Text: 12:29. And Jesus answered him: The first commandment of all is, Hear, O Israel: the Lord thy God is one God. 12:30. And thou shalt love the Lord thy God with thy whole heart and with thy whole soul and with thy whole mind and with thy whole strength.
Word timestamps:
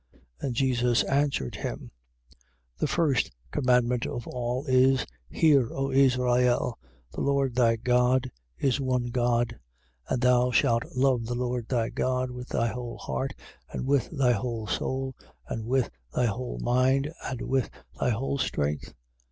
12:29. 0.41 0.47
And 0.47 0.55
Jesus 0.55 1.03
answered 1.03 1.55
him: 1.57 1.91
The 2.79 2.87
first 2.87 3.29
commandment 3.51 4.07
of 4.07 4.25
all 4.27 4.65
is, 4.65 5.05
Hear, 5.29 5.71
O 5.75 5.91
Israel: 5.91 6.79
the 7.13 7.21
Lord 7.21 7.53
thy 7.53 7.75
God 7.75 8.31
is 8.57 8.81
one 8.81 9.11
God. 9.11 9.59
12:30. 10.07 10.09
And 10.13 10.21
thou 10.23 10.49
shalt 10.49 10.83
love 10.95 11.27
the 11.27 11.35
Lord 11.35 11.67
thy 11.67 11.89
God 11.91 12.31
with 12.31 12.47
thy 12.47 12.69
whole 12.69 12.97
heart 12.97 13.35
and 13.69 13.85
with 13.85 14.09
thy 14.09 14.31
whole 14.31 14.65
soul 14.65 15.13
and 15.47 15.67
with 15.67 15.91
thy 16.15 16.25
whole 16.25 16.57
mind 16.63 17.11
and 17.25 17.43
with 17.43 17.69
thy 17.99 18.09
whole 18.09 18.39
strength. 18.39 18.95